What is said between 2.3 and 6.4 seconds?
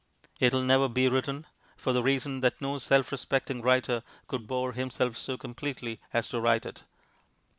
that no self respecting writer could bore himself so completely as